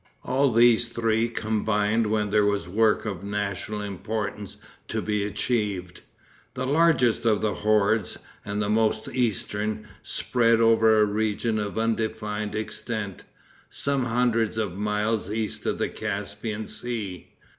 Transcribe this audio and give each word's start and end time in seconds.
All 0.23 0.51
these 0.51 0.89
three 0.89 1.29
combined 1.29 2.07
when 2.07 2.31
there 2.31 2.43
was 2.43 2.65
a 2.65 2.71
work 2.71 3.05
of 3.05 3.23
national 3.23 3.81
importance 3.81 4.57
to 4.87 4.99
be 4.99 5.23
achieved. 5.23 6.01
The 6.55 6.65
largest 6.65 7.23
of 7.27 7.41
the 7.41 7.53
hordes, 7.53 8.17
and 8.43 8.59
the 8.59 8.67
most 8.67 9.09
eastern, 9.09 9.87
spread 10.01 10.59
over 10.59 10.99
a 10.99 11.05
region 11.05 11.59
of 11.59 11.77
undefined 11.77 12.55
extent, 12.55 13.25
some 13.69 14.05
hundreds 14.05 14.57
of 14.57 14.75
miles 14.75 15.29
east 15.29 15.67
of 15.67 15.77
the 15.77 15.87
Caspian 15.89 16.65
Sea. 16.65 17.33